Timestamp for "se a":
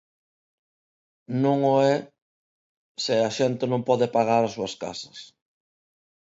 3.03-3.29